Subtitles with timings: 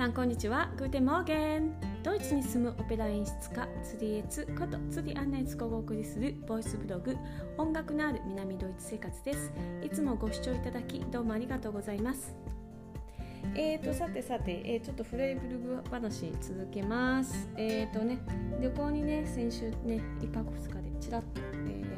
[0.00, 0.70] さんこんにちは。
[0.78, 1.74] Guten Morgen。
[2.02, 7.14] ドイツに住むオペラ演出家釣りエツこと釣り案内ツコがお送りするボイスブログ
[7.58, 9.52] 音楽のある南ドイツ生活です。
[9.84, 12.34] いつもご視聴いただきどうもありがとうございます。
[13.54, 17.50] えーとさてさて、えー、ちょっとフレイブルグ話続けます。
[17.58, 18.20] えーとね
[18.58, 21.89] 旅行にね先週ね1泊2日でちらっとえー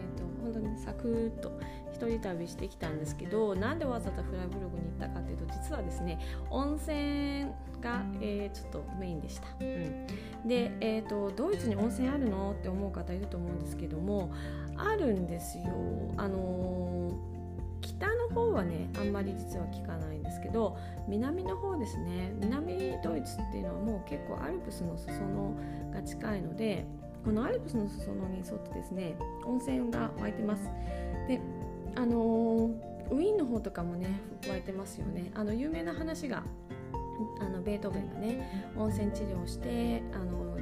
[0.53, 1.53] と本当にサクッと
[1.93, 6.19] 一人旅してきたんですけどなんでわざわざフライブルグに行ったかというと実はですね
[6.51, 7.47] 温泉
[7.81, 10.07] が、えー、ちょっとメインでした、うん、
[10.47, 14.33] で、えーと、ドイツに温泉あるのって思う方いると思うんですけども
[14.77, 15.65] あるんですよ。
[16.17, 20.79] あのー、北の方はねあんまり実は聞かないんですけど
[21.09, 22.33] 南の方ですね。
[22.41, 26.87] 南ドイツっていうのはもう結構アルプスの裾野が近いので
[27.25, 30.65] このアルプスの裾野に沿ってですね温泉が湧いてます。
[31.29, 31.41] で
[31.95, 32.71] あの
[33.11, 35.31] ウィーンの方とかもね湧いてますよね。
[35.35, 36.43] あの有名な話が
[37.41, 40.57] あのベートーベンがね温泉治療してあの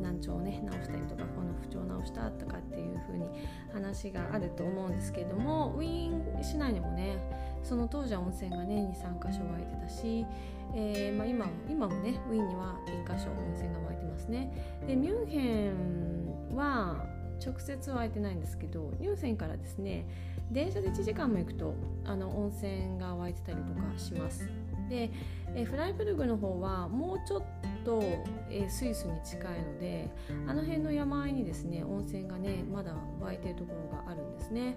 [0.00, 3.26] 難聴をね治したりとかこの不調を治したとかっていう風に
[3.72, 7.18] 話があると思うんですけれどもウィーン市内にもね
[7.62, 10.26] その当時は温泉がね23か所湧いてたし、
[10.74, 14.80] えーまあ、今も今もねウィーンには1か所温泉が湧いてますね。
[14.86, 17.04] でミュンヘンは
[17.44, 20.06] 直接湧いてないんですけどミュンヘンからですね
[20.50, 24.48] 電車で1時間も行くとあの温泉が湧いてたりとかします。
[24.88, 25.10] で、
[25.54, 27.42] えフライブルグの方はもうちょっ
[27.88, 28.02] と、
[28.50, 30.10] えスイスに近いので
[30.46, 34.76] あの辺の山あいにですね温泉がねまだ湧いてるところがあるんですね。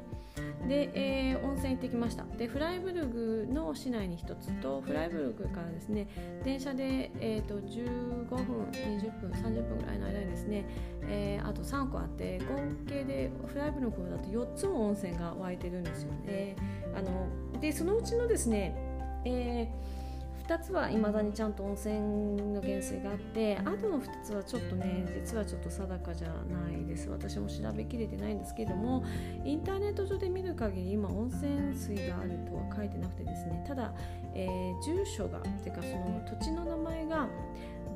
[0.68, 2.24] で、えー、温泉行ってきました。
[2.24, 6.08] でフライブルグの市内に1つとフライブルグからですね
[6.46, 8.38] 電車で、えーと、15分
[8.72, 10.66] 20分30分ぐらいの間にですね、
[11.04, 12.46] えー、あと3個あって合
[12.88, 16.56] 計でフライブルグだと4つも温泉が湧いてるんですよね。
[16.96, 18.74] あのでそのうちのですね、
[19.26, 20.01] えー
[20.52, 22.00] 2つはいまだにちゃんと温泉
[22.54, 27.10] の原水があってあとの2つはちょっとね実はちょっと定かじゃないです。
[27.10, 29.06] 私も調べきれてないんですけども
[29.46, 33.94] インターネット上で見る限り今温泉水があるとは書いてなくてですねただ、
[34.34, 37.30] えー、住所がっていうかその土地の名前が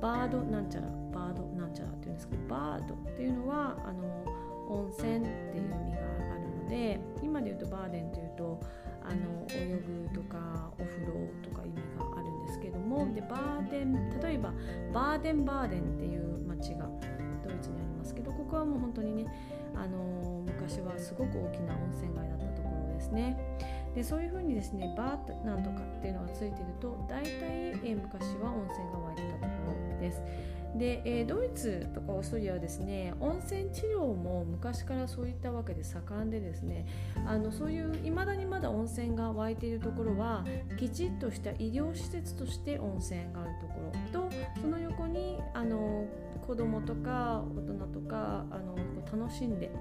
[0.02, 4.24] バードなんちゃらバードなんちゃらっていうんですけどバードっていうのはあの
[4.70, 5.98] 温泉っていう意味が
[6.32, 8.62] あるので今で言うとバーデンというと
[9.08, 14.54] あの泳ぐとかお風呂とか意味があるんですけどもでバーデン例えば
[14.94, 16.90] バーデンバーデンっていう町が
[17.44, 19.26] ドイツにありますけどここはもう本当にね
[19.76, 23.38] あの昔はすごく大きな温泉街だったところですね。
[23.94, 30.22] でそういうふうにですねバーなんとかっていうのがついてると大体、え昔は温泉が湧いてたところです。
[30.78, 36.86] で、えー、ドイツとかオーストリアはですね温泉治療も昔からそういったわけで盛んでですね
[37.26, 40.44] あのそういういまだにまだ温泉が湧いているところは
[40.78, 43.74] きちっとした医療施設として温泉があるとこ
[44.14, 44.30] ろ。
[44.30, 44.30] と
[44.62, 46.06] その横にあの
[46.46, 48.76] 子供とか大人とかあの
[49.20, 49.72] 楽しんで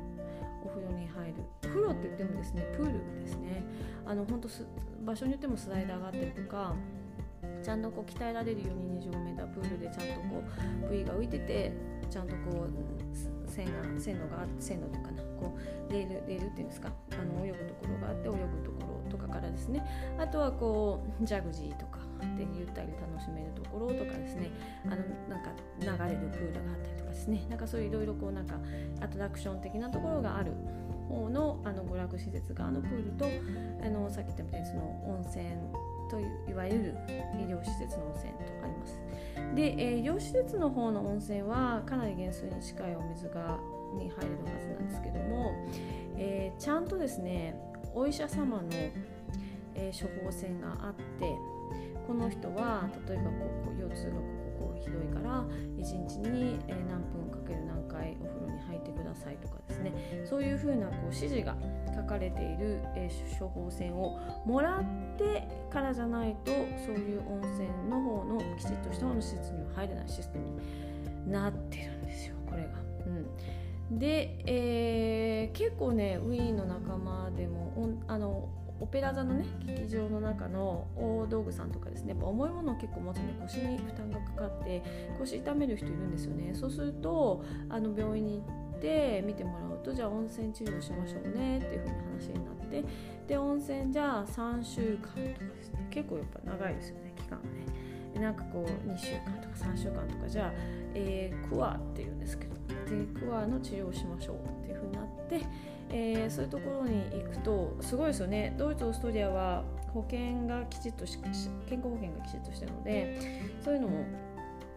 [0.65, 1.34] お風呂に入る。
[1.62, 3.65] 風呂って言ってもですねプールですね。
[4.06, 4.49] あの本当
[5.05, 6.75] 場所によってもスライダーがあったりとか
[7.65, 10.45] ちゃんとこう鍛えられるように 20m プールでちゃんとこ
[10.85, 11.73] う部位が浮いてて
[12.11, 15.57] ちゃんとこう線が線路が線路というかなこ
[15.89, 19.83] うレールレールっていうんですかあの泳ぐところがあって泳ぐところとかからですね。
[20.19, 21.99] あとはこうジャグジーとか
[22.37, 24.51] でゆったり楽しめるところとかですね。
[24.85, 24.97] あの
[25.29, 27.47] なんか流れるプールがあったりとかですね。
[27.49, 28.57] なんかそういういろいろこうなんか
[29.01, 30.53] アトラクション的なところがある
[31.09, 33.27] 方のあの娯楽施設側のプールと
[33.85, 35.45] あのさっき言ったみたいにその温泉
[36.11, 36.95] といういわゆる
[37.35, 38.99] 医療施設の温泉とあります。
[39.55, 43.59] で、えー、医療施設の方の温泉はかなり減水に近いお水が
[43.97, 45.53] に入れるはずなんですけども、
[46.17, 47.55] えー、ちゃんとですね
[47.95, 48.69] お医者様の、
[49.75, 51.05] えー、処方箋があって
[52.07, 54.21] この人は例えばこう腰痛がこ
[54.59, 55.45] こひどいから
[55.77, 61.57] 1日に何分かける何回お風呂に入ってくださいとかですねそういうふうなこう指示が
[61.95, 64.85] 書かれている、え、処方箋をもらっ
[65.17, 66.53] てからじゃないと
[66.85, 70.61] そういう温泉の方のきちっとした方の施設には入れないシステム
[71.25, 72.69] になってるんですよこれが。
[73.07, 77.73] うん、で、えー、結構ねウィーンの仲間でも
[78.09, 78.49] あの
[78.81, 84.82] オペラ座のね劇場の中の大道具さんとかですねやっぱ重いものを結構持つんで腰に負担がかかって
[85.19, 86.53] 腰痛める人いるんですよね。
[86.55, 92.85] そうするとあの病院に行って見てもらうとじゃあ温泉治療しましょうねっていう風に話になって
[93.29, 95.87] で温泉じゃあ3週間とかですね。
[95.91, 98.21] 結構やっぱ長いですよね期間がね。
[98.21, 100.53] なんかこう2週間とか3週間とかじゃあ、
[100.94, 102.54] えー、クワっていうんですけど
[102.85, 105.47] でクワの治療をしましょうっていう風になって、
[105.91, 108.55] えー、そういうところに行くとすごいですよね。
[108.59, 111.19] ドイツオーストリアは保険がきちっとし
[111.67, 114.05] 健康保険がきちっとしてるのでそういうのも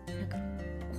[0.07, 0.37] なんか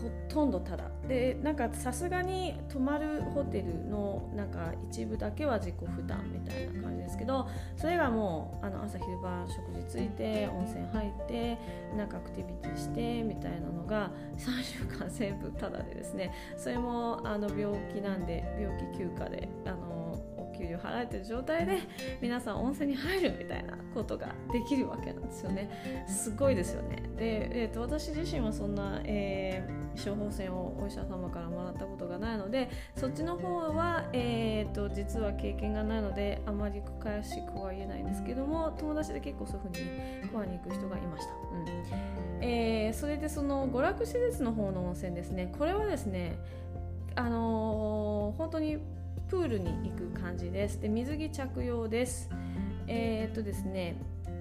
[0.02, 11.58] ほとんどただでなんかさすがに泊まるホテルのなんか一部だけは自己負担みたいな感じですけどそれがもうあの朝昼晩食事ついて温泉入って
[11.96, 19.98] なんかアクティビティしてみたいなのが3週間全部ただでですねそれもあの病気なんで病気休暇であの
[20.36, 21.78] お給料払えてる状態で
[22.20, 26.06] 皆さん温泉に入るみたいなことができるわけなんですよね。
[26.06, 27.02] すごいですよね。
[27.16, 42.44] で、えーと、私自身はそんな、えー、処方箋をお医者様からもらったことがないのでそっちの方は、えーと、実は経験がないのであまり詳しくは言えないんですけども友達で結構そういうふうに、ね、コアに行く人がいました、うん。
[42.44, 45.52] えー、それでその娯楽施設の方の温泉ですね。
[45.58, 46.38] これはですね
[47.14, 48.78] あのー、本当に
[49.28, 50.80] プールに行く感じです。
[50.80, 52.30] で水着着用です。
[52.86, 53.96] えー、っとですね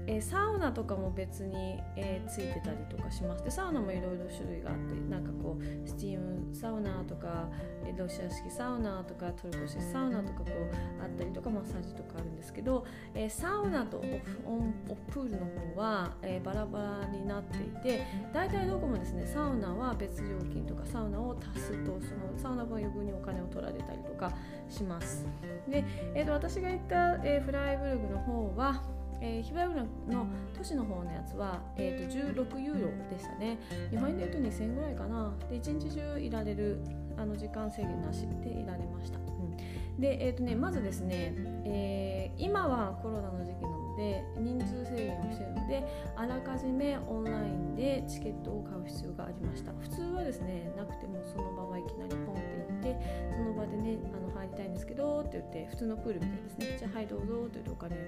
[0.08, 3.44] えー、サウナとかも別に、えー、ついてたりとかします。
[3.44, 7.50] でサウナもいろいろ種類があってなんかこうスチームサウナとか、
[7.86, 14.08] えロシア式サウナとかトルコ式サウナとかこうあったりとかマッサージとかあるんですけど、えサウナとオフ
[14.46, 15.38] オンオプールの
[15.76, 24.32] 方は、えバラバラになっていて大体どこもですねサウナは別料金とかサウナを足すとそのサウナ分余分にお金を取られたりとか
[24.70, 25.26] します。
[25.68, 25.84] で、
[26.16, 28.82] えーと、私が行った、えフライブルグの方は
[29.22, 33.58] えー、ヒバウラの都市の方のやつは、えーと、16ユーロでしたね。
[33.90, 35.34] 日本円で言うと2000円ぐらいかな。
[35.50, 36.80] で一日中いられる
[37.18, 41.34] あの時間制限なしでいられました、うん、で、えーとね、まずですね、
[41.66, 45.84] えー、今はコロナの時期なので人数制限をしているので
[46.16, 49.72] あらかじめオンラインでチケットを買う必要がありました。
[49.74, 56.78] 普通はですねなくてもその場はいきなりポンって行ってその場でねあの入りたいんですけどって言って普通のプールみたいですね。
[56.78, 58.02] じゃあはいどうぞって言ってお金も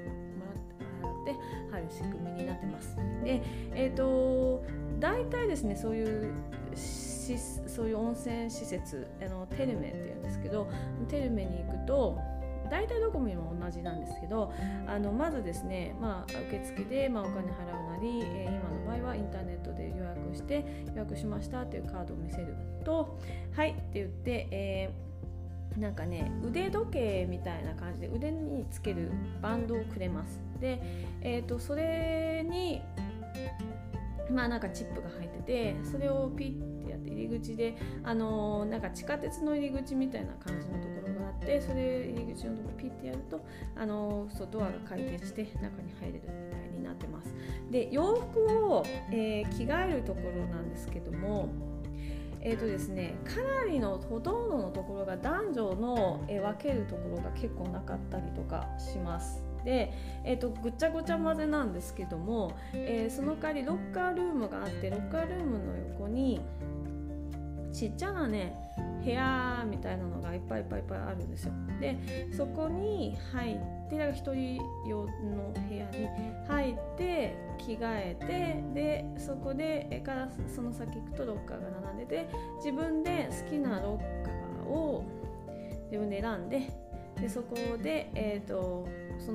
[0.46, 0.79] らって
[1.32, 2.96] って入る仕組みになってます。
[3.24, 3.42] で、
[3.74, 4.64] えーと、
[5.00, 6.34] 大体ですねそういう
[7.68, 10.68] そういう温泉施設あのテルメっていうんですけど
[11.08, 12.18] テルメに行くと
[12.72, 13.30] 大体どこも
[13.60, 14.54] 同じなんですけど
[14.88, 23.18] あのまずですね、まあ、受付で、まあ、お金払うなり、えー、今の場合はインターネットで予約して予約しましたっていうカードを見せると
[23.56, 25.10] 「はい」って言って、えー
[25.78, 29.12] なんかね腕時計みたいな感じで腕につける
[29.42, 30.82] バンドをくれますで、
[31.22, 32.82] えーと、それに
[34.32, 43.44] まあなんかチップが入っててそれをピッてやって入り口であのー、なんか地下鉄の入り口みたいな感じのところがあってそれ入り口のところピッてやると
[43.76, 47.34] あのー、そうドアが回転して中に入れるみたいになってます
[47.72, 51.50] で洋服を、えー、着替えるところなんですけども
[52.42, 59.49] えーとですね、かなりのほとんどのところが男女の、え分けるところが結構なかったりとかします。
[59.70, 59.94] で、
[60.24, 66.42] えーと、ぐちゃぐちゃ混ぜなんですけども、えー、その代わりロッカールームがあってロッカールームの横に
[67.72, 68.56] ちっちゃなね
[69.06, 71.54] 部屋みたいなのがいっぱいいっぱいいっぱいあるんですよ。
[71.80, 71.98] で
[72.36, 76.08] そこに入って1人用の部屋に
[76.48, 78.18] 入って着替え
[78.74, 82.28] てでそこでからその先行くとロッカーが並んでて
[82.58, 85.06] 自分で好きなロッカーを
[85.92, 86.90] 自分で選んで
[87.22, 88.88] でそこで、えーと、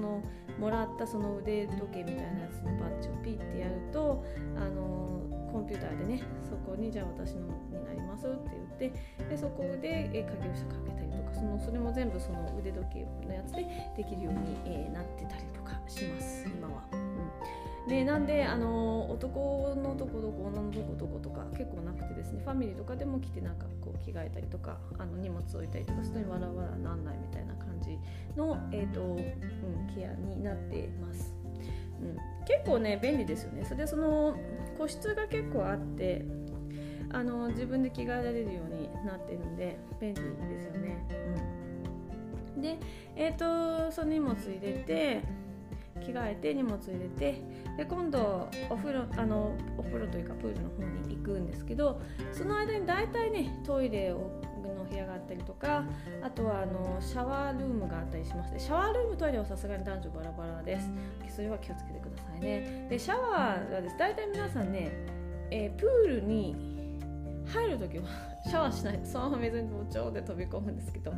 [0.04, 0.22] の
[0.58, 4.24] もらったその腕時計みたいなやつのバッジをピッてやると
[4.56, 13.64] あのコンピューターでねそこにじゃあ私のになりますって言ってでそこで影武者かけたりとかそのそれも全部その腕時計のやつで
[13.96, 17.03] できるように、えー、なってたりとかします今は。
[17.88, 27.98] でなんであの男のとこどこ女のとこどことか結構なくてですねファミリーとかでも来てなんかこう着替えたりとかあの荷物置いたりとかするにわらわらなんないみたいな感じ
[28.36, 31.34] の、えーとうん、ケアになってます。
[32.00, 33.64] うん、結構ね便利ですよね。
[33.64, 34.34] それでその
[34.78, 36.24] 個室が結構あって
[37.10, 41.06] あの自分で着替えられるようになってるんで便利ですよね。
[42.56, 42.78] うん、で、
[43.14, 45.22] えーと、その荷物入れて
[46.00, 47.40] 着替えて荷物入れて
[47.76, 52.00] で今度お風呂あのお風呂というかプールの方に行くんですけど
[52.32, 54.40] その間に大体ねトイレを
[54.84, 55.84] の部屋があったりとか
[56.22, 58.52] あとはあのシャワールームがあったりします。
[58.58, 60.90] シャワールームトイレはさすがに男女バラバラです。
[61.34, 62.86] それは気をつけてくださいね。
[62.90, 63.96] でシャワーがです。
[63.98, 64.92] 大体皆さんね、
[65.50, 66.54] えー、プールに
[67.46, 68.04] 入る時は
[68.44, 71.12] シャワーしないそのまま水に包丁で飛び込むんですけど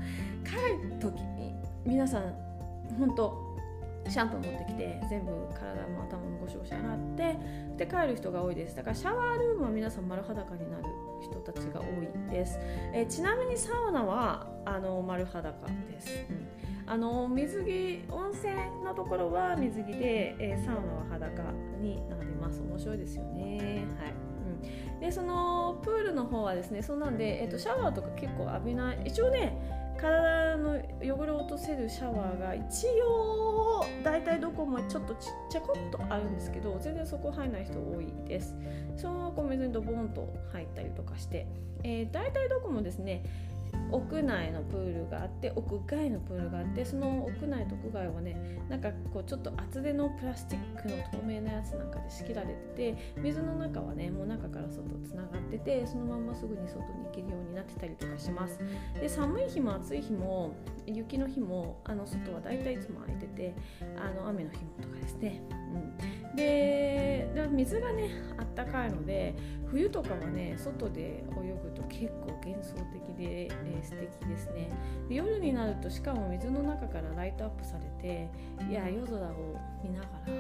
[0.45, 0.57] 帰
[0.89, 1.55] る時に
[1.85, 2.35] 皆さん
[2.99, 3.46] 本当
[4.09, 7.37] シャンプー持ってきて全部体も頭もゴシゴシ洗って
[7.77, 8.77] で帰る人が多いです。
[8.77, 10.85] だからシャワールームは皆さん丸裸になる
[11.23, 12.59] 人たちが多いです、
[12.93, 16.47] えちなみにサウナはあの丸裸です、うん。
[16.87, 21.43] あの水着温泉のところは水着で、えー、サウナは裸
[21.81, 22.61] になります。
[22.61, 23.87] 面白いですよね。
[23.99, 24.07] は
[24.99, 29.03] い、でそのプールの方はですねそんなんで、えーと、シャワーとか結構浴びない。
[29.07, 38.55] 一応ね体の汚れを落とせるシャワーが一応大体どこもちょっとちっちゃこっとあるんですけど全然そこ入らない人多いです。
[38.97, 41.47] そのままこう水にドボンと入ったりとかして、
[41.83, 43.23] えー、大体どこもですね
[43.91, 48.37] 屋内のプールがあって屋外のプールがあってその屋内と屋外はね
[48.69, 58.59] なんかこうちょっと厚手のプラスチックの透明なやつなんかで仕切られてて水の中はねもう中から外つながっててそのまんますぐに外に行けるようになってたりとかします。
[59.01, 60.55] で寒い日も暑い日も
[60.87, 63.55] 雪の日もあの外はだいたいいつも空いてて
[63.97, 65.43] あの雨の日もとかですね、
[66.33, 69.35] うん、で水がねあったかいので
[69.67, 74.71] 冬とかはね外で泳ぐと結構幻想的で、え素敵ですね。
[75.09, 78.29] で夜になるとしかも水の中からライトアップされて
[78.69, 80.33] いや夜空を見ながら、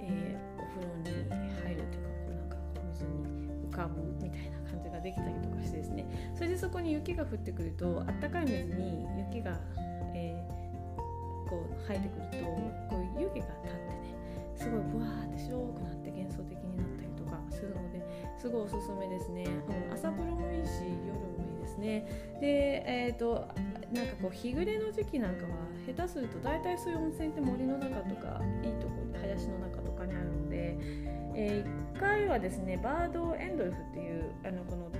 [0.00, 2.56] えー、お風呂に入るというかこうなんか
[2.92, 6.32] 水に浮かぶみたいな感じができたりとかしてですね。
[6.34, 9.58] それでそこに雪が降ってくるとあったかい水に雪が、
[10.14, 10.62] えー、
[11.48, 12.46] こう生えてくると
[12.88, 14.14] こう湯気が立ってね
[14.56, 18.00] すごいブワーって白くなって幻想的になったりとかするので
[18.38, 21.41] すごいおすすめですね、うん、朝風呂もいいし夜も
[21.72, 22.06] ですね。
[22.40, 23.48] でえ、ー、と
[23.92, 25.50] なんかこう日暮れの時期なんかは
[25.86, 30.76] 下手すると大体そういう温泉って森の中とかいいとこ林の中とかにあるので、
[31.34, 34.90] えー、1回はですねバードエンドルフっていうあのこの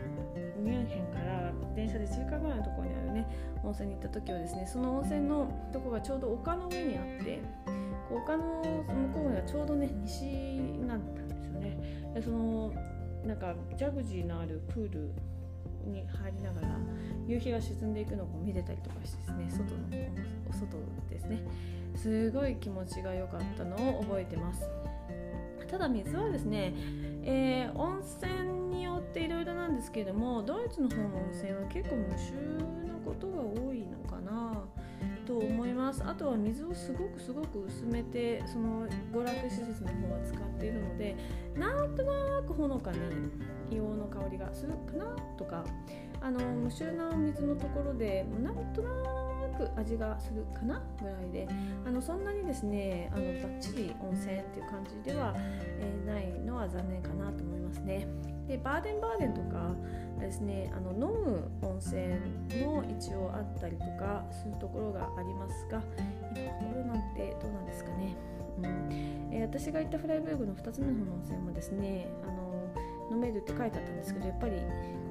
[0.58, 3.26] ミュンヘンから電車で10かぐらいのところにあるね
[3.64, 7.40] 温泉に行った時はですねその温泉のとこがちょうど丘の上にあって
[8.10, 10.24] 丘の向こうがちょうどね西
[10.86, 12.12] なんだんですよね。
[12.14, 12.72] でその
[13.24, 15.12] なんかジャグジーのあるプール
[15.86, 16.68] に入りながら
[17.26, 19.80] 夕日が沈んでいくのを見れたりとかしてですね外の
[20.48, 20.76] お外
[21.10, 21.42] ですね。
[21.94, 24.62] すごい気持ちが良かったのを覚えてます。
[25.70, 26.74] ただ水はですね、
[27.22, 32.32] えー、温泉によっていろいろなんですけれどもドイツの方の温泉は結構無臭
[32.86, 34.64] なことが多いのかな。
[35.32, 36.02] と思います。
[36.04, 41.16] あとは水をすごくすごく薄めてその娯楽施設の方は使っているので
[41.56, 42.98] なんとなくほのかに
[43.70, 45.64] 硫黄の香りがするかなとか
[46.20, 49.21] あの無臭なお水のところでなんとなく
[49.76, 50.82] 味がするかな？
[51.00, 51.48] ぐらいで。
[51.86, 58.06] あのそんなにですねあのバッチリ温泉っていう感じでは、えー、ないのは残念かなと思いますね。
[58.46, 59.74] でバーデンバーデンとか
[60.18, 65.80] ですねあの飲む温泉も一応あったりとかするところがありますが
[66.34, 68.16] 今コロナってどうなんですかね、
[68.58, 69.32] うん。
[69.32, 72.52] えー、私が行ったフライブルグの2つ目の温泉もですねあの
[73.10, 74.56] 飲めるって書いてあったんですけどやっぱり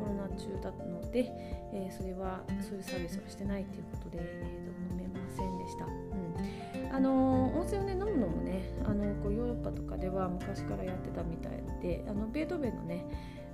[0.01, 1.29] コロナ中だったので、
[1.71, 5.85] えー、それはそういうサービスはしてないということで、えー、飲めませんでした。
[5.85, 13.05] うん、あの温泉をね飲むのもねあのこうヨーロッパとかでは昔からやってたみたいであのベートーベンのね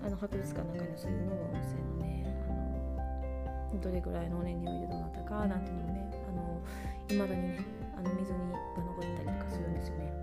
[0.05, 2.25] あの博物館の中にそういう飲む温泉のね
[3.69, 5.97] あのどれぐらいの、ね、匂いでどうなったかなんていうのをね
[7.09, 7.59] いまだにね
[7.97, 10.13] あの水にが残ったりとかするんですよね。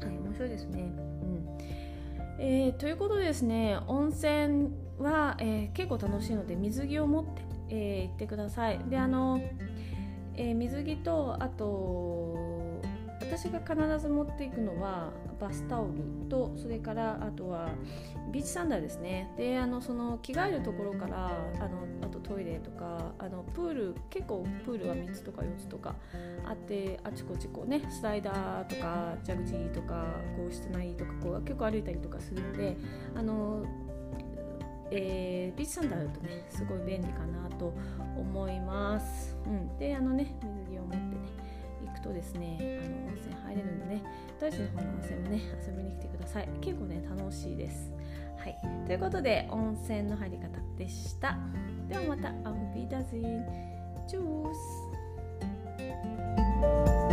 [0.00, 0.80] はい、面白いですね。
[0.80, 1.82] うん
[2.38, 8.78] えー、ということでですね温泉は、えー、結構楽しいので水着を持って、えー、行ってください。
[8.88, 9.40] であの、
[10.34, 12.52] えー、水着とあと
[13.20, 17.70] 私が必ず持っていくのはバスタオルとそれからあとは
[18.30, 25.94] ビーチサンダルですねであのその着替えるところからあのあとトイレとかあのプール結構プールは3つとか4つとか
[26.44, 30.04] あってあちこちこうねスライダーとかジャグジーとか
[30.36, 32.76] こう室内とかこう結構歩いたりとかするので
[33.16, 33.64] あの
[34.94, 37.72] えー、ビーチサンダルとねすごい便利かなと
[38.16, 39.36] 思います。
[39.46, 41.02] うん、であのね水着を持ってね
[41.86, 44.02] 行くとですねあの温泉入れるので、ね、
[44.38, 46.48] ドイツの方の温泉もね遊びに来てください。
[46.60, 47.90] 結構ね楽しいです。
[48.36, 48.56] はい。
[48.86, 51.38] ということで温泉の入り方でした。
[51.88, 53.46] ではまたアフビーダゼン
[54.06, 54.54] チュー
[57.08, 57.11] ス